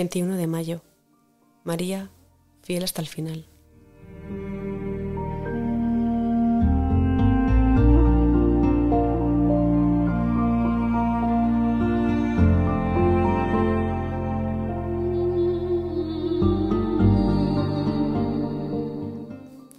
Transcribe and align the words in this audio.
21 0.00 0.38
de 0.38 0.46
mayo. 0.46 0.80
María, 1.62 2.10
fiel 2.62 2.84
hasta 2.84 3.02
el 3.02 3.06
final. 3.06 3.46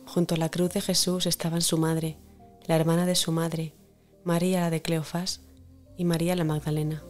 Junto 0.06 0.36
a 0.36 0.38
la 0.38 0.50
cruz 0.50 0.70
de 0.74 0.82
Jesús 0.82 1.26
estaban 1.26 1.64
su 1.64 1.80
madre, 1.80 2.20
la 2.68 2.76
hermana 2.76 3.08
de 3.08 3.16
su 3.16 3.32
madre, 3.32 3.74
María 4.24 4.62
la 4.62 4.70
de 4.70 4.84
Cleofás 4.84 5.42
y 5.98 6.06
María 6.06 6.36
la 6.36 6.44
Magdalena. 6.44 7.02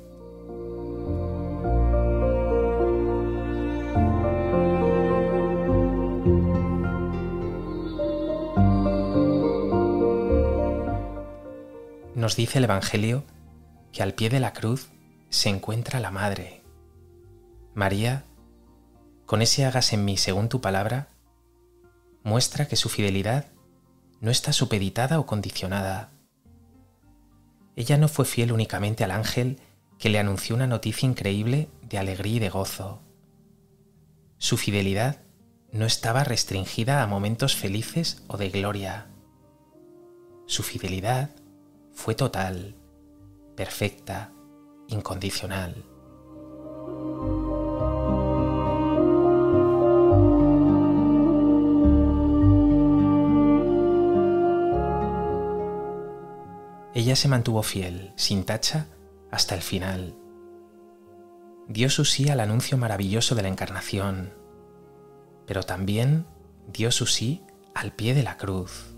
Nos 12.32 12.38
dice 12.38 12.60
el 12.60 12.64
Evangelio 12.64 13.26
que 13.92 14.02
al 14.02 14.14
pie 14.14 14.30
de 14.30 14.40
la 14.40 14.54
cruz 14.54 14.88
se 15.28 15.50
encuentra 15.50 16.00
la 16.00 16.12
Madre. 16.12 16.64
María, 17.74 18.24
con 19.26 19.42
ese 19.42 19.66
hagas 19.66 19.92
en 19.92 20.06
mí 20.06 20.16
según 20.16 20.48
tu 20.48 20.62
palabra, 20.62 21.10
muestra 22.24 22.70
que 22.70 22.78
su 22.78 22.88
fidelidad 22.88 23.48
no 24.22 24.32
está 24.32 24.54
supeditada 24.54 25.20
o 25.20 25.26
condicionada. 25.26 26.12
Ella 27.76 27.98
no 27.98 28.08
fue 28.08 28.24
fiel 28.24 28.54
únicamente 28.54 29.04
al 29.04 29.12
ángel 29.12 29.60
que 30.00 30.08
le 30.08 30.18
anunció 30.18 30.56
una 30.56 30.68
noticia 30.68 31.10
increíble 31.10 31.68
de 31.82 31.98
alegría 31.98 32.38
y 32.38 32.40
de 32.40 32.50
gozo. 32.50 33.02
Su 34.38 34.56
fidelidad 34.56 35.18
no 35.74 35.86
estaba 35.86 36.24
restringida 36.24 37.04
a 37.04 37.08
momentos 37.08 37.58
felices 37.58 38.24
o 38.30 38.38
de 38.38 38.50
gloria. 38.52 39.08
Su 40.46 40.64
fidelidad 40.64 41.32
fue 42.02 42.16
total, 42.16 42.74
perfecta, 43.56 44.34
incondicional. 44.88 45.86
Ella 56.96 57.16
se 57.16 57.28
mantuvo 57.28 57.62
fiel, 57.62 58.14
sin 58.16 58.46
tacha, 58.46 58.88
hasta 59.30 59.54
el 59.54 59.62
final. 59.62 60.16
Dio 61.68 61.88
su 61.92 62.04
sí 62.04 62.30
al 62.30 62.40
anuncio 62.40 62.80
maravilloso 62.80 63.36
de 63.36 63.44
la 63.44 63.50
encarnación, 63.50 64.34
pero 65.46 65.62
también 65.62 66.26
dio 66.66 66.90
su 66.90 67.06
sí 67.06 67.44
al 67.76 67.94
pie 67.94 68.16
de 68.16 68.24
la 68.24 68.38
cruz. 68.38 68.96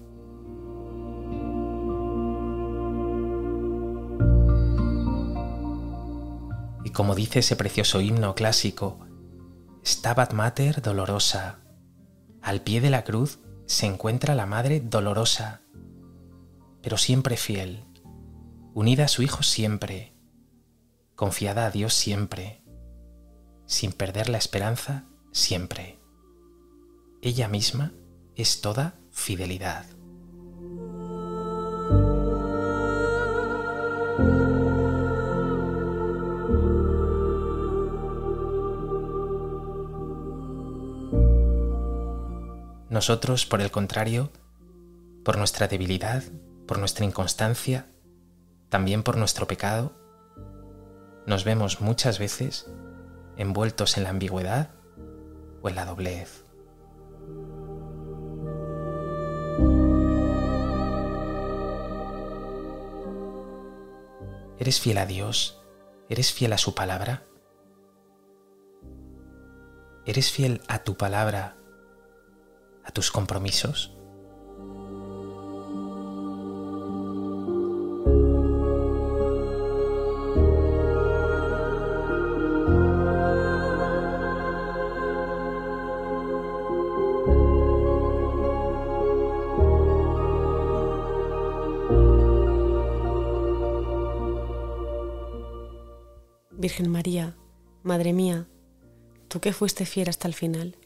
Y 6.84 6.92
como 6.92 7.16
dice 7.16 7.39
ese 7.39 7.56
precioso 7.56 8.02
himno 8.02 8.36
clásico, 8.36 9.00
Stabat 9.86 10.34
Mater 10.34 10.81
dolorosa, 10.81 11.59
al 12.42 12.62
pie 12.62 12.81
de 12.81 12.89
la 12.89 13.03
cruz 13.03 13.39
se 13.66 13.86
encuentra 13.86 14.36
la 14.36 14.45
Madre 14.45 14.81
dolorosa, 14.81 15.61
pero 16.81 16.98
siempre 16.98 17.38
fiel, 17.38 17.86
unida 18.73 19.06
a 19.06 19.08
su 19.08 19.23
Hijo 19.23 19.44
siempre, 19.44 20.14
confiada 21.16 21.66
a 21.66 21.72
Dios 21.72 21.93
siempre, 21.93 22.64
sin 23.66 23.93
perder 23.93 24.30
la 24.30 24.38
esperanza 24.38 25.05
siempre. 25.32 25.99
Ella 27.22 27.48
misma 27.48 27.93
es 28.36 28.61
toda 28.61 28.95
fidelidad. 29.11 29.86
Nosotros, 42.93 43.48
por 43.48 43.59
el 43.59 43.71
contrario, 43.71 44.30
por 45.26 45.39
nuestra 45.39 45.67
debilidad, 45.67 46.21
por 46.67 46.77
nuestra 46.77 47.04
inconstancia, 47.04 47.87
también 48.70 49.02
por 49.02 49.17
nuestro 49.17 49.48
pecado, 49.48 49.93
nos 51.26 51.43
vemos 51.43 51.81
muchas 51.81 52.20
veces 52.20 52.70
envueltos 53.36 53.98
en 53.98 54.04
la 54.04 54.11
ambigüedad 54.11 54.76
o 55.64 55.70
en 55.70 55.76
la 55.76 55.86
doblez. 55.86 56.45
¿Eres 64.60 64.80
fiel 64.80 64.99
a 64.99 65.08
Dios? 65.08 65.64
¿Eres 66.10 66.31
fiel 66.31 66.54
a 66.54 66.60
su 66.60 66.75
palabra? 66.75 67.23
¿Eres 70.05 70.31
fiel 70.31 70.61
a 70.67 70.83
tu 70.83 70.95
palabra, 70.95 71.58
a 72.83 72.92
tus 72.92 73.11
compromisos? 73.11 73.94
Virgen 96.64 96.89
María, 96.89 97.36
Madre 97.83 98.14
mía, 98.14 98.48
tú 99.27 99.42
que 99.42 99.52
fuiste 99.52 99.86
fiel 99.86 100.08
hasta 100.08 100.30
el 100.30 100.33
final, 100.33 100.77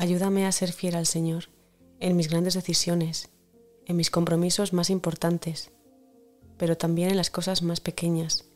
ayúdame 0.00 0.46
a 0.46 0.52
ser 0.52 0.72
fiel 0.72 0.94
al 0.94 1.04
Señor 1.04 1.50
en 2.00 2.16
mis 2.16 2.30
grandes 2.30 2.54
decisiones, 2.54 3.28
en 3.84 3.96
mis 3.96 4.10
compromisos 4.10 4.72
más 4.72 4.88
importantes, 4.88 5.72
pero 6.56 6.78
también 6.78 7.10
en 7.10 7.18
las 7.18 7.28
cosas 7.28 7.60
más 7.60 7.80
pequeñas, 7.80 8.46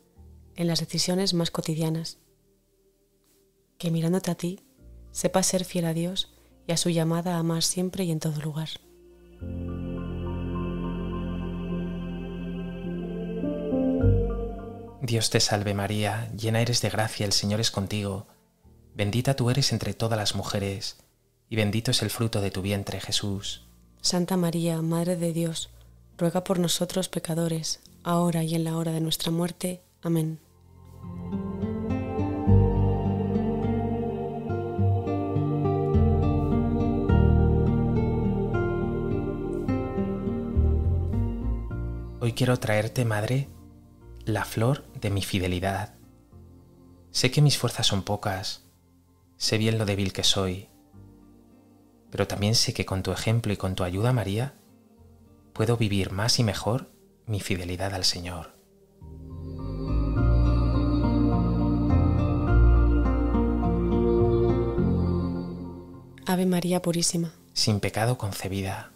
en 0.57 0.69
las 0.69 0.81
decisiones 0.81 1.35
más 1.35 1.51
cotidianas. 1.51 2.17
Que 3.77 3.91
mirándote 3.91 4.31
a 4.31 4.37
ti, 4.37 4.61
sepa 5.11 5.43
ser 5.43 5.67
fiel 5.67 5.85
a 5.85 5.93
Dios 5.93 6.35
y 6.67 6.73
a 6.73 6.79
su 6.79 6.89
llamada 6.89 7.37
a 7.37 7.41
amar 7.41 7.63
siempre 7.63 8.05
y 8.05 8.11
en 8.11 8.21
todo 8.21 8.41
lugar. 8.41 8.71
Dios 15.03 15.29
te 15.29 15.41
salve 15.41 15.75
María, 15.75 16.33
llena 16.35 16.63
eres 16.63 16.81
de 16.81 16.89
gracia, 16.89 17.27
el 17.27 17.35
Señor 17.35 17.61
es 17.61 17.71
contigo, 17.71 18.29
bendita 18.95 19.37
tú 19.37 19.51
eres 19.51 19.75
entre 19.75 19.93
todas 19.93 20.19
las 20.19 20.35
mujeres, 20.35 21.05
y 21.49 21.57
bendito 21.57 21.91
es 21.91 22.03
el 22.03 22.11
fruto 22.11 22.41
de 22.41 22.51
tu 22.51 22.63
vientre 22.63 23.01
Jesús. 23.01 23.67
Santa 24.01 24.37
María, 24.37 24.83
Madre 24.83 25.17
de 25.17 25.33
Dios, 25.33 25.71
ruega 26.19 26.45
por 26.45 26.59
nosotros 26.59 27.09
pecadores, 27.09 27.81
ahora 28.03 28.43
y 28.43 28.55
en 28.55 28.65
la 28.65 28.77
hora 28.77 28.93
de 28.93 29.01
nuestra 29.01 29.31
muerte. 29.31 29.83
Amén. 30.03 30.39
Hoy 42.21 42.33
quiero 42.33 42.59
traerte, 42.59 43.05
Madre, 43.05 43.49
la 44.25 44.47
flor 44.47 44.85
de 45.01 45.11
mi 45.11 45.23
fidelidad. 45.23 45.95
Sé 47.11 47.31
que 47.31 47.43
mis 47.43 47.59
fuerzas 47.59 47.87
son 47.87 48.03
pocas, 48.03 48.63
sé 49.37 49.59
bien 49.59 49.77
lo 49.77 49.85
débil 49.85 50.13
que 50.13 50.25
soy, 50.25 50.69
pero 52.15 52.29
también 52.29 52.55
sé 52.55 52.73
que 52.73 52.87
con 52.87 53.03
tu 53.03 53.11
ejemplo 53.11 53.53
y 53.53 53.57
con 53.57 53.75
tu 53.75 53.83
ayuda, 53.83 54.13
María, 54.13 54.55
puedo 55.53 55.77
vivir 55.77 56.13
más 56.13 56.39
y 56.39 56.45
mejor 56.45 56.89
mi 57.27 57.41
fidelidad 57.41 57.93
al 57.93 58.05
Señor. 58.05 58.55
Ave 66.25 66.47
María 66.47 66.81
Purísima. 66.81 67.35
Sin 67.53 67.81
pecado 67.81 68.17
concebida. 68.17 68.93